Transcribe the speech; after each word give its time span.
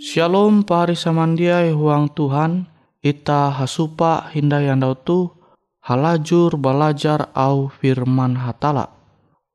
Shalom 0.00 0.64
pari 0.64 0.96
samandiai 0.96 1.76
huang 1.76 2.08
Tuhan, 2.16 2.64
ita 3.04 3.52
hasupa 3.52 4.32
hindayandau 4.32 4.96
tu 4.96 5.28
halajur 5.84 6.56
balajar 6.56 7.28
au 7.36 7.68
firman 7.68 8.32
hatala. 8.32 8.96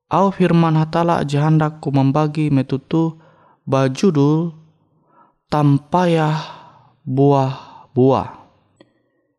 Au 0.05 0.29
firman 0.29 0.77
hatala 0.77 1.25
jahandak 1.25 1.81
ku 1.81 1.89
membagi 1.89 2.53
metutu 2.53 3.17
bajudul 3.65 4.53
tampayah 5.49 6.37
buah-buah. 7.01 8.45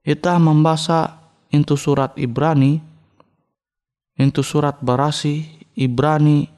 Ita 0.02 0.42
membaca 0.42 1.22
into 1.54 1.78
surat 1.78 2.18
Ibrani, 2.18 2.82
into 4.18 4.42
surat 4.42 4.82
Barasi 4.82 5.54
Ibrani 5.78 6.50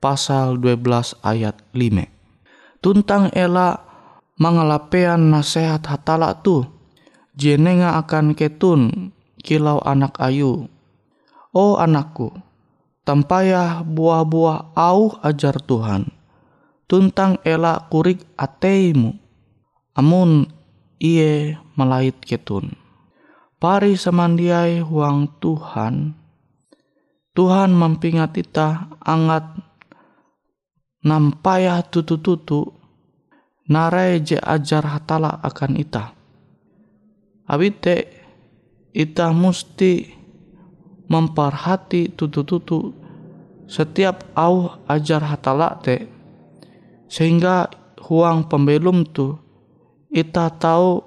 pasal 0.00 0.56
12 0.56 1.12
ayat 1.20 1.60
5. 1.76 2.21
Tuntang 2.82 3.30
ela 3.30 3.78
mangalapean 4.42 5.30
nasihat 5.30 5.86
hatala 5.86 6.34
tu 6.42 6.66
jenenga 7.38 7.94
akan 8.02 8.34
ketun 8.34 9.14
kilau 9.38 9.78
anak 9.86 10.18
ayu. 10.18 10.66
Oh 11.54 11.78
anakku, 11.78 12.34
tampayah 13.06 13.86
buah-buah 13.86 14.74
au 14.74 15.14
ajar 15.22 15.62
Tuhan. 15.62 16.10
Tuntang 16.90 17.38
elak 17.46 17.86
kurik 17.86 18.26
ateimu. 18.34 19.14
Amun 19.94 20.50
iye 20.98 21.54
melait 21.78 22.18
ketun. 22.18 22.74
Pari 23.62 23.94
samandiai 23.94 24.82
huang 24.82 25.38
Tuhan. 25.38 26.18
Tuhan 27.32 27.70
mempingat 27.78 28.34
ita 28.36 28.90
angat 28.98 29.54
nampayah 31.02 31.82
tutu-tutu 31.82 32.70
narai 33.66 34.22
je 34.22 34.38
ajar 34.38 34.86
hatala 34.86 35.42
akan 35.42 35.78
ita. 35.78 36.14
Abite 37.46 38.06
ita 38.94 39.34
musti 39.34 40.06
memperhati 41.10 42.14
tutu-tutu 42.14 42.94
setiap 43.66 44.24
au 44.36 44.78
ajar 44.88 45.20
hatala 45.24 45.80
te 45.80 46.08
sehingga 47.08 47.68
huang 48.04 48.48
pembelum 48.48 49.04
tu 49.04 49.36
ita 50.12 50.48
tahu 50.52 51.04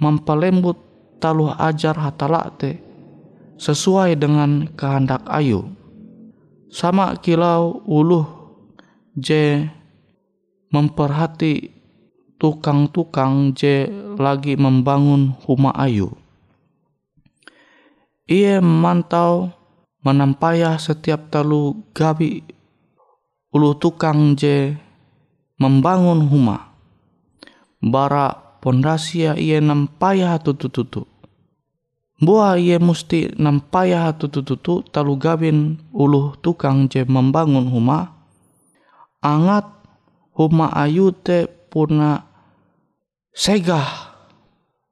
mempelembut 0.00 0.76
taluh 1.20 1.52
ajar 1.60 1.96
hatala 1.96 2.52
te 2.56 2.80
sesuai 3.60 4.16
dengan 4.16 4.64
kehendak 4.72 5.24
ayu 5.28 5.68
sama 6.72 7.16
kilau 7.20 7.84
uluh 7.84 8.39
je 9.20 9.68
memperhati 10.72 11.70
tukang-tukang 12.40 13.52
je 13.52 13.86
lagi 14.16 14.56
membangun 14.56 15.36
rumah 15.44 15.76
ayu. 15.76 16.16
Ia 18.24 18.64
memantau 18.64 19.52
menampaya 20.00 20.80
setiap 20.80 21.28
talu 21.28 21.76
gabi 21.92 22.40
ulu 23.52 23.76
tukang 23.76 24.38
je 24.38 24.72
membangun 25.60 26.24
rumah. 26.30 26.72
Bara 27.82 28.32
pondasia 28.60 29.34
ia 29.36 29.58
nampaya 29.60 30.38
tutu-tutu. 30.38 31.04
Buah 32.20 32.60
ia 32.60 32.76
musti 32.76 33.32
nampaya 33.40 34.12
tutu-tutu 34.12 34.84
talu 34.92 35.16
gabin 35.16 35.80
ulu 35.90 36.36
tukang 36.38 36.86
je 36.86 37.04
membangun 37.08 37.68
rumah. 37.72 38.19
Angat 39.20 39.68
rumah 40.32 40.72
ayu 40.72 41.12
te 41.12 41.44
puna 41.44 42.24
segah 43.36 44.16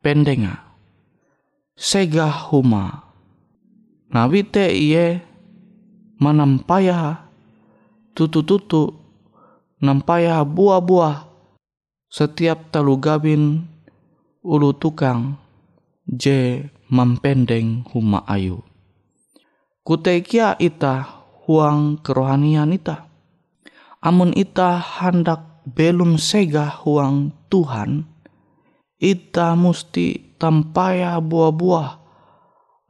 pendenga. 0.05 0.69
Segah 1.73 2.53
huma. 2.53 3.09
Nabi 4.13 4.45
te 4.45 4.69
iye 4.69 5.25
manampaya 6.21 7.25
tutu-tutu 8.13 8.93
nampaya 9.81 10.45
buah-buah 10.45 11.25
setiap 12.13 12.69
talu 12.69 13.01
gabin 13.01 13.65
ulu 14.45 14.77
tukang 14.77 15.41
je 16.05 16.69
mempendeng 16.93 17.81
huma 17.97 18.29
ayu. 18.29 18.61
Kutekia 19.89 20.53
ita 20.61 21.25
huang 21.49 21.97
kerohanian 22.05 22.77
ita 22.77 23.08
amun 24.03 24.35
ita 24.35 24.79
hendak 24.79 25.65
belum 25.69 26.17
segah 26.17 26.83
huang 26.85 27.35
Tuhan 27.53 28.09
ita 28.99 29.55
musti 29.55 30.35
tampaya 30.41 31.21
buah-buah 31.21 31.91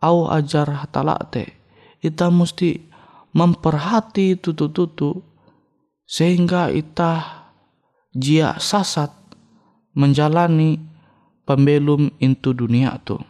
au 0.05 0.31
ajar 0.31 0.87
hatalate 0.87 1.59
ita 2.01 2.31
musti 2.31 2.89
memperhati 3.35 4.39
tutu-tutu 4.39 5.21
sehingga 6.09 6.73
ita 6.73 7.45
jia 8.17 8.57
sasat 8.57 9.13
menjalani 9.93 10.81
pembelum 11.45 12.13
into 12.23 12.57
dunia 12.57 12.97
tu. 13.05 13.21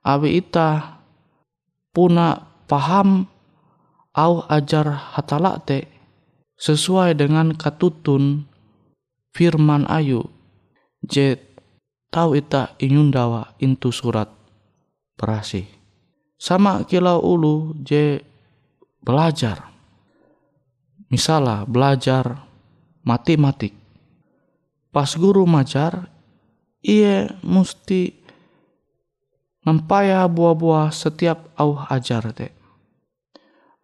Abi 0.00 0.40
ita 0.40 1.00
puna 1.92 2.48
paham 2.64 3.28
au 4.16 4.46
ajar 4.48 5.16
hatalate 5.16 5.97
sesuai 6.58 7.14
dengan 7.14 7.54
katutun 7.54 8.44
firman 9.30 9.86
ayu 9.86 10.26
je 11.06 11.38
tau 12.10 12.34
ita 12.34 12.74
inyundawa 12.82 13.54
intu 13.62 13.94
surat 13.94 14.26
berasi. 15.14 15.64
Sama 16.38 16.86
kilau 16.86 17.22
ulu 17.22 17.78
je 17.82 18.22
belajar. 19.02 19.70
Misalnya 21.08 21.64
belajar 21.64 22.46
matematik. 23.02 23.72
Pas 24.92 25.08
guru 25.16 25.48
majar, 25.48 26.06
ia 26.84 27.32
mesti 27.40 28.12
mempaya 29.64 30.24
buah-buah 30.28 30.92
setiap 30.92 31.48
au 31.56 31.80
ajar 31.88 32.30
te. 32.32 32.52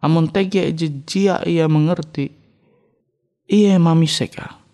Amun 0.05 0.29
tege 0.29 0.69
jia 1.09 1.41
ia 1.49 1.65
mengerti, 1.65 2.44
ia 3.49 3.77
mamiseka 3.77 4.65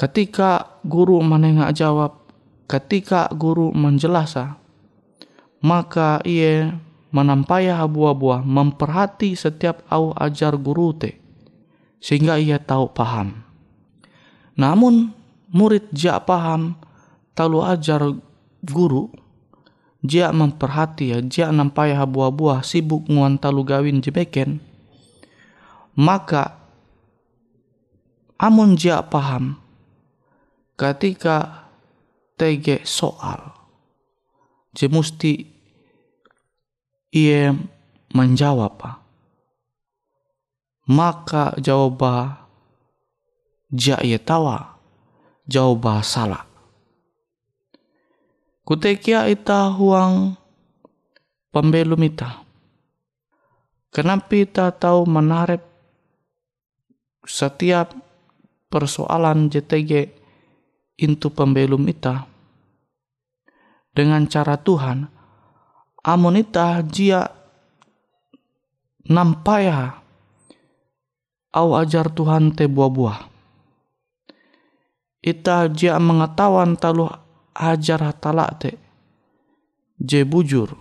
Ketika 0.00 0.80
guru 0.80 1.20
menengah 1.20 1.76
jawab, 1.76 2.24
ketika 2.64 3.28
guru 3.36 3.68
menjelasa, 3.74 4.56
maka 5.60 6.24
ia 6.24 6.78
menampaya 7.12 7.76
buah-buah 7.84 8.40
memperhati 8.40 9.36
setiap 9.36 9.84
au 9.92 10.16
ajar 10.16 10.54
guru 10.56 10.94
te, 10.96 11.20
sehingga 12.00 12.40
ia 12.40 12.56
tahu 12.56 12.88
paham. 12.94 13.44
Namun 14.56 15.12
murid 15.50 15.90
jak 15.92 16.24
paham, 16.24 16.78
talu 17.36 17.60
ajar 17.60 18.00
guru, 18.64 19.12
dia 20.00 20.32
memperhati 20.32 21.04
ya, 21.12 21.18
dia 21.20 21.46
nampaya 21.52 21.98
buah-buah 22.08 22.64
sibuk 22.64 23.04
nguan 23.10 23.36
talu 23.36 23.66
gawin 23.68 24.00
jebeken, 24.00 24.62
maka 25.92 26.59
amun 28.40 28.72
dia 28.72 29.04
paham, 29.04 29.60
ketika 30.80 31.68
tege 32.40 32.80
soal 32.88 33.52
je 34.72 34.88
musti 34.88 35.44
ia 37.12 37.52
menjawab 38.16 38.80
maka 40.88 41.52
jawab 41.60 42.00
ja 43.68 44.00
ia 44.00 44.16
tawa 44.16 44.80
jawab 45.44 46.00
salah. 46.00 46.48
Kutekia 48.64 49.26
ita 49.26 49.68
huang 49.74 50.38
pembelum 51.50 52.00
ita 52.06 52.40
kenapa 53.90 54.32
ita 54.32 54.70
tahu 54.70 55.04
menarik 55.10 55.60
setiap 57.26 57.90
persoalan 58.70 59.50
JTG 59.50 60.14
intu 61.02 61.28
pembelum 61.34 61.82
ita. 61.90 62.30
Dengan 63.90 64.22
cara 64.30 64.54
Tuhan 64.54 65.10
amun 66.06 66.38
ita 66.38 66.78
jia 66.86 67.26
nampaya 69.10 69.98
au 71.50 71.74
ajar 71.74 72.06
Tuhan 72.14 72.54
te 72.54 72.70
buah-buah. 72.70 73.26
Ita 75.20 75.68
jia 75.68 75.98
mengetahuan 75.98 76.78
talu 76.78 77.10
ajar 77.52 78.14
talak 78.16 78.50
te 78.62 78.70
je 80.00 80.24
bujur 80.24 80.72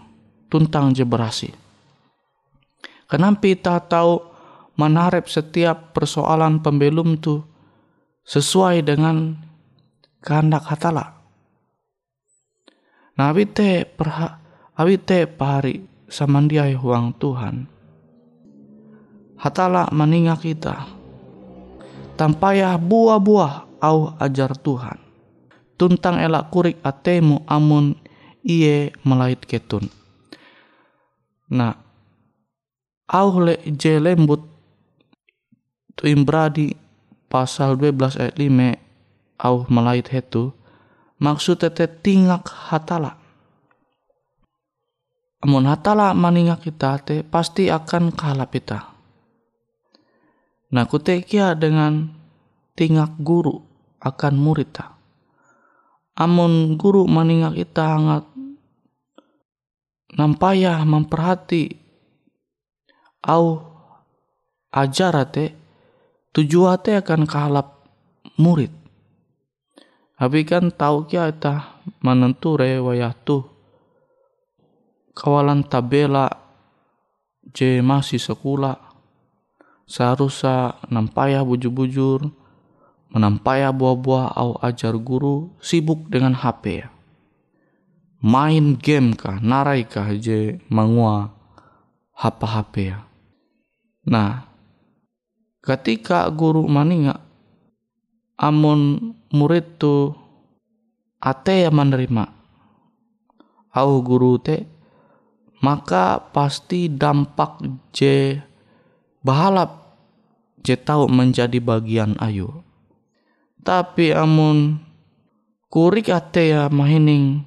tuntang 0.47 0.95
je 0.95 1.03
berasi. 1.03 1.51
Kenapa 3.09 3.49
ita 3.49 3.81
tahu 3.81 4.21
menarep 4.79 5.25
setiap 5.27 5.91
persoalan 5.91 6.61
pembelum 6.63 7.19
tu 7.19 7.43
sesuai 8.29 8.85
dengan 8.85 9.33
kehendak 10.21 10.69
hatala. 10.69 11.17
Nah 13.17 13.33
abite 13.33 13.89
perha 13.89 14.37
abite 14.77 15.25
pahari 15.25 15.81
samandiai 16.05 16.77
huang 16.77 17.17
Tuhan. 17.17 17.65
Hatala 19.41 19.89
meninggal 19.89 20.37
kita. 20.37 20.85
Tampayah 22.19 22.77
buah-buah 22.77 23.81
au 23.81 24.13
ajar 24.21 24.53
Tuhan. 24.53 24.99
Tuntang 25.79 26.19
elak 26.19 26.51
kurik 26.51 26.77
atemu 26.83 27.47
amun 27.47 27.95
iye 28.43 28.91
melait 29.07 29.39
ketun. 29.39 29.87
Nah, 31.49 31.79
au 33.07 33.39
le 33.39 33.55
je 33.63 33.95
lembut 33.95 34.43
tu 35.95 36.11
imbradi 36.11 36.75
pasal 37.29 37.77
12 37.77 38.19
ayat 38.19 38.35
5 38.35 39.45
au 39.45 39.55
melait 39.69 40.03
hetu 40.09 40.51
maksud 41.21 41.61
tete 41.61 41.85
tingak 41.87 42.49
hatala. 42.49 43.15
Amun 45.39 45.71
hatala 45.71 46.11
maningak 46.11 46.67
kita 46.67 46.99
te 46.99 47.23
pasti 47.23 47.71
akan 47.71 48.11
kalah 48.11 48.49
kita. 48.51 48.91
Nah 50.75 50.83
kutekia 50.83 51.55
dengan 51.55 52.11
tingak 52.75 53.15
guru 53.23 53.55
akan 54.03 54.33
murid 54.35 54.69
ta. 54.75 54.99
Amun 56.19 56.75
guru 56.75 57.07
maningak 57.07 57.55
kita 57.55 57.83
hangat 57.95 58.27
nampaya 60.19 60.83
memperhati 60.83 61.79
au 63.23 63.63
ajarate 64.71 65.58
tujuate 66.35 66.97
akan 66.99 67.25
kalap 67.29 67.85
murid. 68.35 68.73
Tapi 70.19 70.43
kan 70.43 70.67
tahu 70.67 71.07
kia 71.07 71.31
ita 71.31 71.79
menenture 72.03 72.83
wayah 72.83 73.15
tu 73.23 73.39
kawalan 75.15 75.63
tabela 75.63 76.27
je 77.55 77.79
masih 77.79 78.19
sekolah 78.19 78.75
seharusnya 79.87 80.79
nampaya 80.91 81.43
bujur-bujur 81.43 82.23
menampaya 83.09 83.73
buah-buah 83.73 84.37
au 84.37 84.55
ajar 84.61 84.93
guru 84.95 85.49
sibuk 85.59 86.07
dengan 86.07 86.37
HP 86.37 86.85
ya. 86.85 86.87
Main 88.19 88.75
game 88.75 89.15
kah, 89.15 89.39
narai 89.39 89.87
kah 89.87 90.11
je 90.13 90.59
mangua 90.67 91.31
HP-HP 92.19 92.73
ya. 92.91 93.07
Nah, 94.03 94.48
ketika 95.69 96.25
guru 96.33 96.65
maninga 96.65 97.21
amun 98.41 99.13
murid 99.29 99.77
tu 99.77 100.17
ate 101.21 101.69
yang 101.69 101.77
menerima. 101.77 102.25
Au 103.69 104.01
guru 104.01 104.41
te 104.41 104.65
maka 105.61 106.17
pasti 106.33 106.89
dampak 106.89 107.61
je 107.93 108.41
bahalap 109.21 109.93
je 110.65 110.73
tahu 110.73 111.05
menjadi 111.05 111.61
bagian 111.61 112.17
ayu. 112.17 112.49
Tapi 113.61 114.09
amun 114.09 114.81
kurik 115.69 116.09
ate 116.09 116.49
ya 116.49 116.65
mahining 116.73 117.45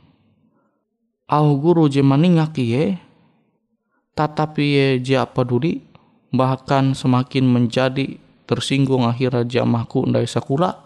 au 1.26 1.58
guru 1.58 1.90
je 1.90 2.06
maningak 2.06 2.54
ye 2.62 3.02
tetapi 4.14 4.62
ye 4.62 4.86
je 5.02 5.18
peduli 5.34 5.91
bahkan 6.32 6.96
semakin 6.96 7.44
menjadi 7.46 8.16
tersinggung 8.48 9.04
akhirnya 9.06 9.44
jamahku 9.46 10.08
ndai 10.08 10.26
sakula 10.26 10.80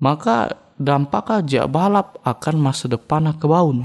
maka 0.00 0.56
dampak 0.80 1.44
aja 1.44 1.68
balap 1.68 2.16
akan 2.24 2.56
masa 2.56 2.88
depan 2.88 3.28
ke 3.36 3.44
baun. 3.44 3.84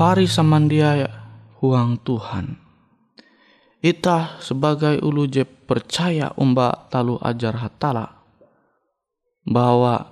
Pari 0.00 0.24
samandia 0.24 1.12
huang 1.60 2.00
Tuhan. 2.00 2.56
Ita 3.84 4.40
sebagai 4.40 4.96
ulu 5.04 5.28
je 5.28 5.44
percaya 5.44 6.32
umba 6.40 6.88
talu 6.88 7.20
ajar 7.20 7.60
hatala. 7.60 8.08
Bahwa 9.44 10.08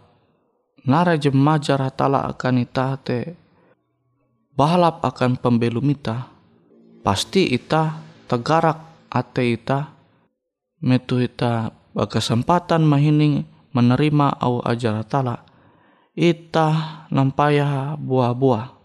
nara 0.84 1.16
je 1.16 1.32
majar 1.32 1.80
hatala 1.80 2.28
akan 2.28 2.68
ita 2.68 3.00
te 3.00 3.32
bahalap 4.52 5.00
akan 5.00 5.40
pembelum 5.40 5.88
ita. 5.88 6.28
Pasti 7.00 7.48
ita 7.48 7.96
tegarak 8.28 9.08
ate 9.08 9.56
ita. 9.56 9.88
Metu 10.84 11.16
ita 11.16 11.72
kesempatan 11.96 12.84
mahining 12.84 13.48
menerima 13.72 14.36
au 14.36 14.60
ajar 14.68 15.00
hatala. 15.00 15.48
Ita 16.12 17.08
nampaya 17.08 17.96
buah-buah 17.96 18.77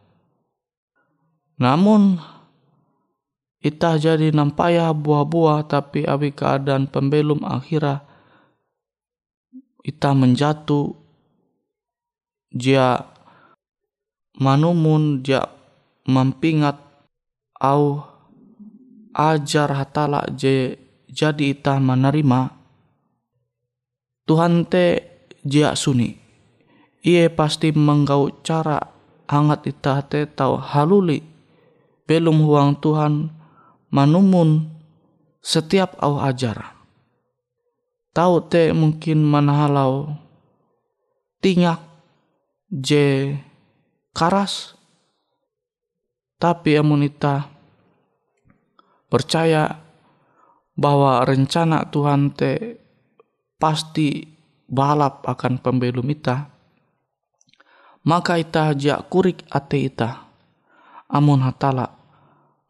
namun 1.58 2.18
ita 3.64 3.96
jadi 3.96 4.36
nampaya 4.36 4.92
buah-buah 4.92 5.64
tapi 5.72 6.04
abi 6.04 6.36
keadaan 6.36 6.92
pembelum 6.92 7.42
akhirah 7.48 8.04
ita 9.84 10.12
menjatuh. 10.16 10.96
Dia 12.54 13.02
manumun 14.38 15.26
dia 15.26 15.42
mempingat 16.06 16.78
au 17.58 18.06
ajar 19.14 19.74
hatala 19.74 20.30
je 20.38 20.78
jadi 21.10 21.58
ita 21.58 21.82
menerima. 21.82 22.54
Tuhan 24.24 24.70
te 24.70 24.86
dia 25.44 25.74
suni. 25.74 26.14
Ia 27.04 27.28
pasti 27.34 27.76
menggau 27.76 28.44
cara 28.46 28.80
hangat 29.28 29.68
ita 29.68 30.00
te 30.08 30.24
tau 30.30 30.56
haluli 30.56 31.33
belum 32.10 32.44
huang 32.44 32.80
Tuhan 32.80 33.32
manumun 33.94 34.68
setiap 35.44 35.96
au 36.00 36.20
ajar. 36.20 36.76
Tahu 38.14 38.46
te 38.46 38.70
mungkin 38.72 39.26
manahalau 39.26 40.14
tingak 41.42 41.82
je 42.70 43.36
karas 44.14 44.78
tapi 46.38 46.78
amunita 46.78 47.50
percaya 49.10 49.82
bahwa 50.74 51.22
rencana 51.28 51.86
Tuhan 51.90 52.34
te 52.34 52.82
pasti 53.62 54.26
balap 54.70 55.26
akan 55.28 55.62
pembelum 55.62 56.08
ita 56.10 56.50
maka 58.04 58.42
ita 58.42 58.74
jak 58.74 59.08
kurik 59.08 59.46
ate 59.54 59.88
ita 59.88 60.33
amun 61.14 61.46
hatala 61.46 61.94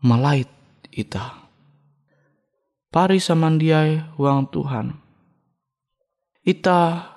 malait 0.03 0.51
ita. 0.91 1.47
Pari 2.91 3.23
samandiai 3.23 4.19
uang 4.19 4.51
Tuhan. 4.51 4.99
Ita 6.43 7.07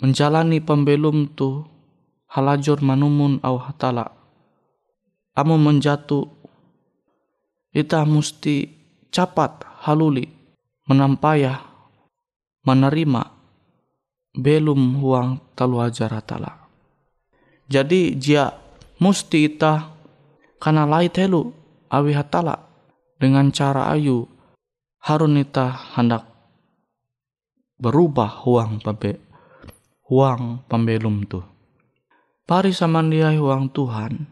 menjalani 0.00 0.64
pembelum 0.64 1.28
tu 1.36 1.68
halajur 2.32 2.80
manumun 2.80 3.38
au 3.44 3.60
hatala. 3.60 4.08
Amun 5.36 5.60
menjatuh 5.60 6.24
ita 7.76 8.08
musti 8.08 8.72
capat 9.12 9.68
haluli 9.84 10.24
menampaya 10.88 11.60
menerima 12.64 13.22
belum 14.32 14.96
huang 14.96 15.44
talu 15.52 15.84
ajar 15.84 16.08
hatala. 16.16 16.66
Jadi 17.68 18.16
jia 18.16 18.48
musti 18.96 19.44
ita 19.44 19.95
karena 20.62 20.88
lai 20.88 21.08
telu 21.12 21.52
awi 21.92 22.12
hatala 22.16 22.66
dengan 23.16 23.48
cara 23.52 23.92
ayu 23.92 24.28
harun 25.04 25.40
ita 25.40 25.72
hendak 25.96 26.26
berubah 27.76 28.42
huang 28.44 28.80
pabe 28.80 29.20
huang 30.06 30.62
pembelum 30.70 31.26
tu. 31.26 31.42
Pari 32.46 32.70
samandia 32.70 33.34
huang 33.34 33.66
Tuhan, 33.74 34.22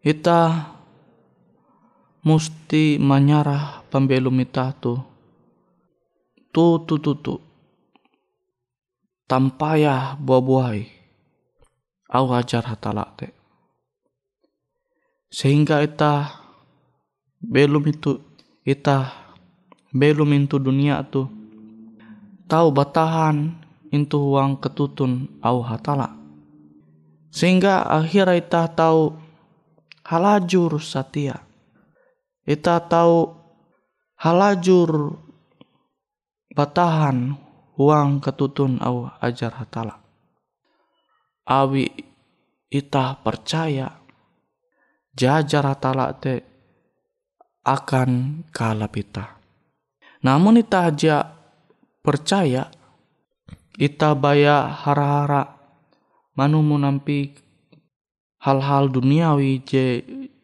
ita 0.00 0.72
musti 2.24 2.96
menyarah 2.96 3.84
pembelum 3.92 4.38
ita 4.40 4.72
tu 4.78 4.96
tu 6.54 6.80
tu 6.86 6.94
tu 7.02 7.12
tu 7.18 7.34
tampaya 9.26 10.14
buah-buahai 10.16 10.86
au 12.12 12.26
ajar 12.30 12.62
hatala 12.62 13.10
te 13.18 13.41
sehingga 15.32 15.80
ita 15.80 16.44
belum 17.40 17.88
itu 17.88 18.20
ita 18.68 19.10
belum 19.90 20.28
itu 20.36 20.60
dunia 20.60 21.00
tu 21.08 21.24
tahu 22.46 22.68
batahan 22.70 23.56
itu 23.88 24.20
uang 24.20 24.60
ketutun 24.60 25.32
au 25.40 25.64
hatala 25.64 26.12
sehingga 27.32 27.88
akhirnya 27.88 28.36
ita 28.36 28.68
tahu 28.68 29.16
halajur 30.04 30.76
satia 30.84 31.40
ita 32.44 32.76
tahu 32.84 33.32
halajur 34.20 35.16
batahan 36.52 37.40
huang 37.76 38.20
ketutun 38.20 38.76
au 38.84 39.08
ajar 39.18 39.52
hatala. 39.56 39.98
Awi 41.42 41.90
ita 42.70 43.18
percaya 43.18 43.98
jajar 45.12 45.64
hatala 45.68 46.16
te 46.16 46.42
akan 47.62 48.42
kalap 48.50 48.94
ita. 48.98 49.38
Namun 50.22 50.58
ita 50.58 50.90
aja 50.90 51.30
percaya 52.02 52.70
ita 53.78 54.14
baya 54.14 54.70
hara-hara 54.70 55.58
manumu 56.34 56.78
nampi 56.78 57.34
hal-hal 58.42 58.90
duniawi 58.90 59.62
je 59.62 60.02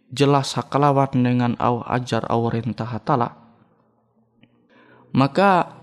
jelas 0.09 0.57
hakalawan 0.57 1.13
dengan 1.13 1.53
au 1.59 1.83
ajar 1.85 2.25
au 2.31 2.49
rentah 2.49 2.89
hatala. 2.89 3.35
Maka 5.13 5.79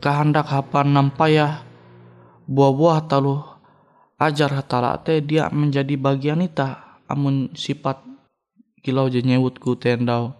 kehendak 0.00 0.48
hapan 0.48 0.92
nampaya 0.92 1.64
buah-buah 2.46 2.98
talu 3.08 3.40
ajar 4.20 4.52
hatala 4.52 5.00
te 5.00 5.20
dia 5.20 5.48
menjadi 5.52 5.96
bagian 5.96 6.44
ita 6.44 7.00
amun 7.08 7.52
sifat 7.56 8.09
kilau 8.80 9.08
je 9.12 9.20
ku 9.60 9.76
tendau 9.76 10.34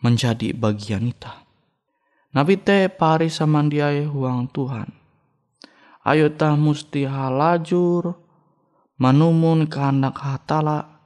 menjadi 0.00 0.56
bagian 0.56 1.06
ita. 1.06 1.44
Nabi 2.30 2.56
te 2.62 2.86
pari 2.86 3.26
samandiai 3.26 4.06
huang 4.06 4.46
Tuhan. 4.54 4.86
Ayo 6.06 6.32
ta 6.32 6.56
musti 6.56 7.04
halajur 7.04 8.14
manumun 8.96 9.66
kehendak 9.66 10.20
hatala 10.20 11.00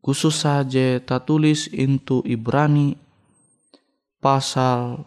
khusus 0.00 0.46
saja 0.46 1.02
tak 1.02 1.26
tulis 1.26 1.66
into 1.72 2.22
Ibrani 2.22 2.94
pasal 4.22 5.02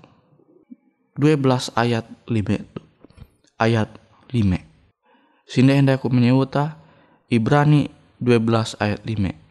12 1.15 1.71
ayat 1.75 2.05
5 2.27 3.59
ayat 3.59 3.89
5 4.31 5.49
sini 5.49 5.71
hendak 5.71 6.03
aku 6.03 6.11
menyebutah 6.11 6.75
Ibrani 7.31 7.89
12 8.19 8.75
ayat 8.79 9.01
5 9.03 9.48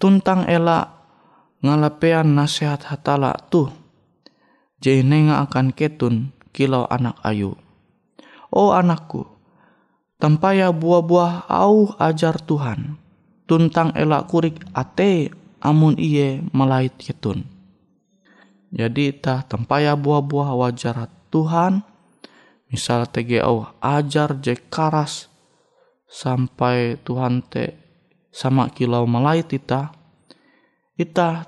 tuntang 0.00 0.46
ela 0.48 0.92
ngalapean 1.64 2.36
nasihat 2.36 2.82
hatala 2.86 3.34
tuh 3.48 3.72
jenenga 4.82 5.42
akan 5.44 5.72
ketun 5.72 6.34
kilau 6.54 6.84
anak 6.90 7.16
ayu 7.24 7.56
oh 8.52 8.70
anakku 8.76 9.24
tempaya 10.20 10.70
buah-buah 10.70 11.48
au 11.48 11.94
ajar 11.98 12.38
Tuhan 12.38 13.00
tuntang 13.48 13.94
ela 13.96 14.22
kurik 14.24 14.60
ate 14.76 15.34
amun 15.64 15.96
iye 15.96 16.44
melait 16.52 16.92
ketun 17.00 17.54
jadi 18.74 19.14
tah 19.14 19.46
tempaya 19.46 19.94
buah-buah 19.94 20.50
wajar 20.58 21.06
Tuhan. 21.30 21.86
Misal 22.66 23.06
TGO 23.06 23.70
ajar 23.78 24.34
je 24.42 24.58
karas 24.58 25.30
sampai 26.10 26.98
Tuhan 27.06 27.38
te 27.46 27.83
sama 28.34 28.66
kilau 28.74 29.06
malai 29.06 29.46
ita. 29.46 29.94
Ita 30.98 31.46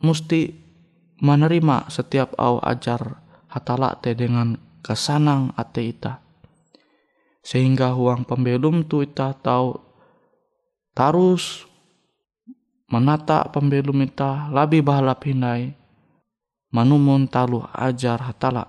musti 0.00 0.56
menerima 1.20 1.92
setiap 1.92 2.32
au 2.40 2.56
ajar 2.64 3.20
hatala 3.52 4.00
te 4.00 4.16
dengan 4.16 4.56
kesanang 4.80 5.52
ate 5.60 5.92
ita. 5.92 6.24
Sehingga 7.44 7.92
huang 7.92 8.24
pembelum 8.24 8.88
tu 8.88 9.04
ita 9.04 9.36
tahu 9.36 9.76
tarus 10.96 11.68
menata 12.88 13.44
pembelum 13.52 14.00
ita 14.06 14.48
lebih 14.48 14.80
bahalap 14.80 15.20
hindai 15.28 15.76
manumun 16.72 17.26
talu 17.26 17.62
ajar 17.74 18.18
hatala 18.22 18.66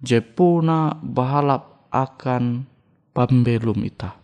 jepuna 0.00 0.96
bahalap 1.04 1.86
akan 1.92 2.64
pembelum 3.12 3.76
ita 3.84 4.16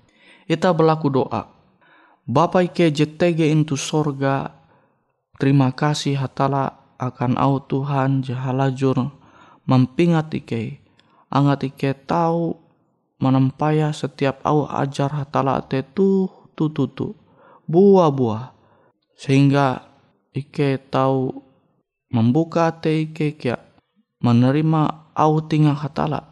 ita 0.49 0.73
berlaku 0.73 1.13
doa 1.13 1.56
Bapa 2.27 2.67
ike 2.67 2.91
jetege 2.91 3.47
intu 3.47 3.79
sorga 3.79 4.51
terima 5.39 5.71
kasih 5.71 6.19
hatala 6.19 6.75
akan 6.99 7.39
au 7.39 7.63
Tuhan 7.63 8.27
jahalajur 8.27 9.15
mempingat 9.63 10.35
ike 10.35 10.83
angat 11.31 11.71
ike 11.71 11.95
tahu 11.95 12.59
menempaya 13.23 13.95
setiap 13.95 14.43
au 14.43 14.67
ajar 14.67 15.15
hatala 15.15 15.63
te 15.63 15.87
tu 15.87 16.27
tu 16.59 16.67
tu 16.67 16.91
tu. 16.91 17.15
Buah-buah 17.71 18.55
sehingga 19.15 19.87
ike 20.35 20.83
tahu 20.91 21.31
membuka 22.11 22.75
hati 22.75 23.11
kekia 23.11 23.59
menerima 24.19 25.15
au 25.15 25.39
tinggal 25.47 25.79
hatala. 25.79 26.27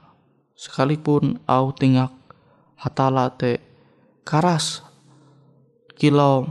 Sekalipun 0.59 1.42
au 1.46 1.70
tinggal 1.70 2.11
hatala 2.78 3.30
te 3.30 3.59
karas 4.22 4.83
kilau 5.94 6.46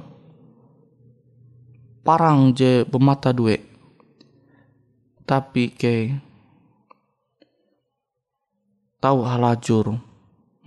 parang 2.03 2.51
je 2.51 2.83
bermata 2.87 3.31
dua 3.31 3.59
tapi 5.23 5.71
ke 5.71 6.15
tahu 8.99 9.23
halajur 9.23 9.99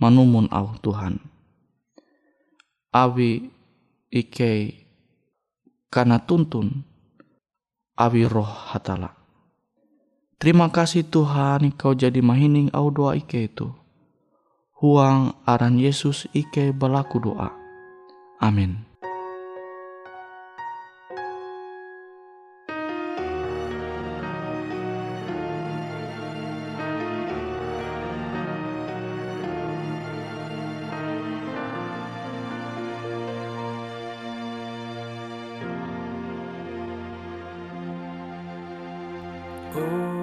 manumun 0.01 0.49
au 0.49 0.73
Tuhan 0.81 1.17
awi 2.93 3.49
ike 4.09 4.73
karena 5.93 6.17
tuntun 6.21 6.83
awi 7.97 8.29
roh 8.29 8.45
hatala. 8.45 9.17
Terima 10.37 10.69
kasih 10.69 11.01
Tuhan 11.09 11.73
kau 11.73 11.97
jadi 11.97 12.21
mahining 12.21 12.69
au 12.69 12.93
doa 12.93 13.17
ike 13.17 13.49
itu. 13.49 13.73
Huang 14.77 15.33
aran 15.49 15.81
Yesus 15.81 16.29
ike 16.37 16.69
balaku 16.77 17.17
doa. 17.17 17.49
Amin. 18.41 18.87
Oh. 39.75 40.16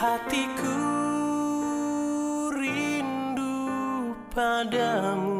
hatiku 0.00 0.80
rindu 2.56 3.56
padamu. 4.32 5.36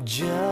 Jangan 0.00 0.45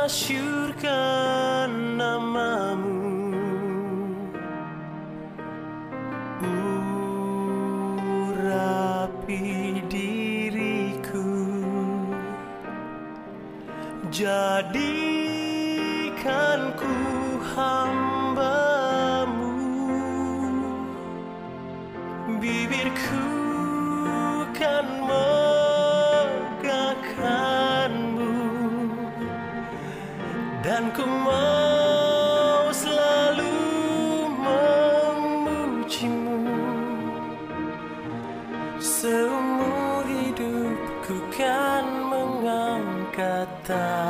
masyurkan 0.00 2.00
namamu. 2.00 3.36
Urapi 8.24 9.44
diriku. 9.92 11.28
Jadi 14.08 15.09
ku 30.90 31.06
mau 31.06 32.66
selalu 32.74 33.54
memujimu. 34.42 36.42
Seumur 38.82 40.02
hidupku 40.02 41.14
kan 41.30 41.86
mengangkat 42.10 43.46
tangan 43.62 44.09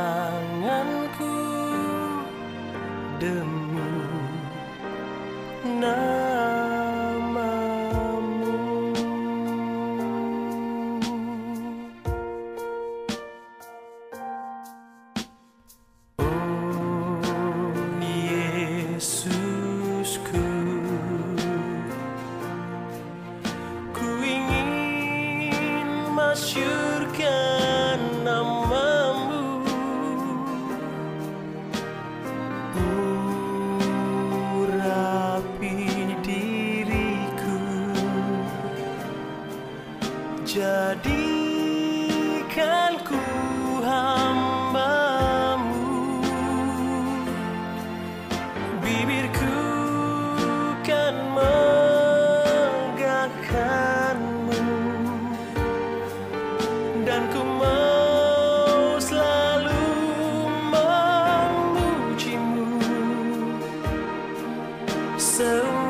so 65.21 65.90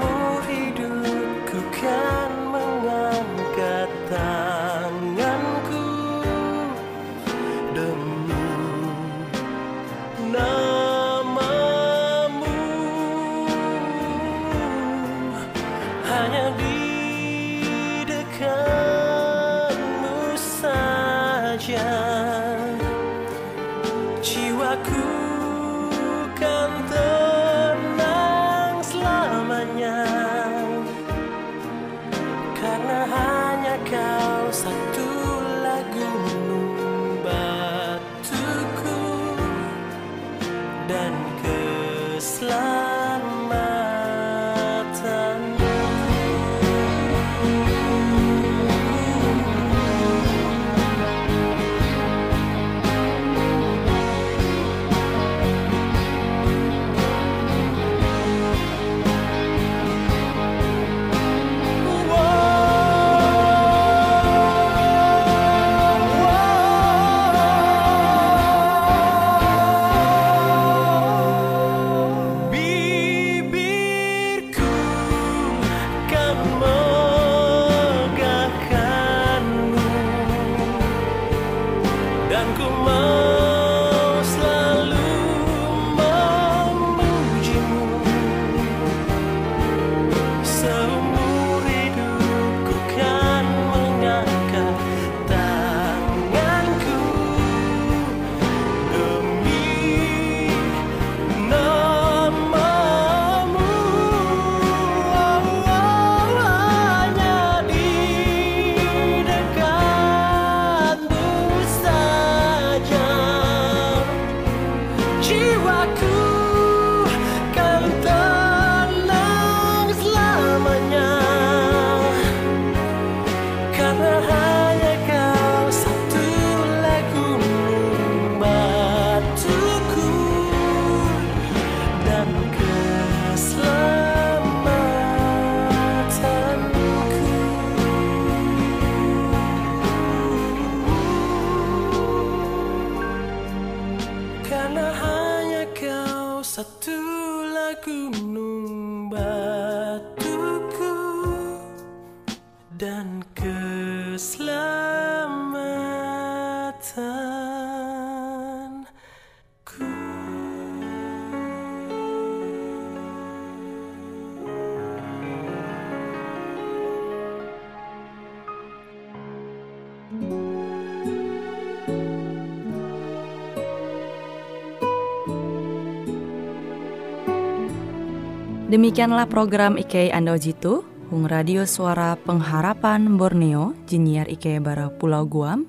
Demikianlah 178.70 179.26
program 179.26 179.74
IK 179.74 180.14
Ando 180.14 180.38
Jitu, 180.38 180.86
Hung 181.10 181.26
Radio 181.26 181.66
Suara 181.66 182.14
Pengharapan 182.14 183.18
Borneo, 183.18 183.74
Jinier 183.90 184.30
IK 184.30 184.62
Bara 184.62 184.86
Pulau 184.94 185.26
Guam, 185.26 185.66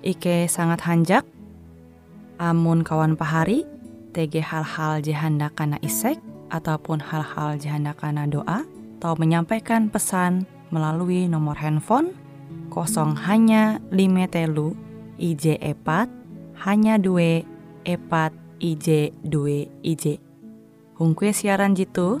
IK 0.00 0.48
sangat 0.48 0.80
hanjak, 0.88 1.28
amun 2.40 2.80
kawan 2.80 3.12
pahari, 3.12 3.68
TG 4.16 4.40
hal-hal 4.40 5.04
jahanda 5.04 5.52
kana 5.52 5.76
isek, 5.84 6.16
ataupun 6.48 7.04
hal-hal 7.04 7.60
jahanda 7.60 7.92
kana 7.92 8.24
doa, 8.24 8.64
atau 8.96 9.12
menyampaikan 9.20 9.92
pesan 9.92 10.48
melalui 10.72 11.28
nomor 11.28 11.60
handphone 11.60 12.16
kosong 12.72 13.20
hanya 13.20 13.84
lima 13.92 14.24
telu 14.24 14.72
IJ 15.20 15.60
epat 15.60 16.08
hanya 16.64 16.96
dua 16.96 17.44
epat 17.84 18.32
IJ 18.64 19.12
dua 19.28 19.68
IJ. 19.84 20.24
Hung 21.00 21.16
kue 21.16 21.32
siaran 21.32 21.72
jitu, 21.72 22.20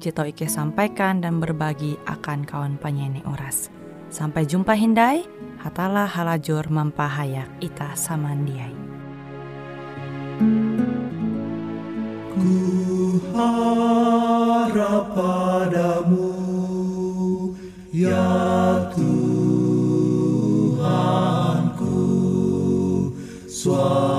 Jito 0.00 0.24
Ike 0.24 0.48
sampaikan 0.48 1.20
dan 1.20 1.44
berbagi 1.44 2.00
akan 2.08 2.48
kawan 2.48 2.80
penyanyi 2.80 3.20
oras. 3.28 3.68
Sampai 4.08 4.48
jumpa 4.48 4.72
Hindai, 4.72 5.28
hatalah 5.60 6.08
halajur 6.08 6.72
mempahayak 6.72 7.52
ita 7.60 7.92
samandiai. 7.92 8.72
Ku 12.32 13.20
harap 13.36 15.12
padamu, 15.12 16.32
ya 17.92 18.24
Tuhanku, 18.96 19.20
suaramu 23.44 24.09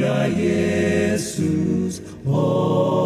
padamu 0.00 0.06
ya 0.06 0.26
Yesus 0.26 2.00
Oh 2.26 2.99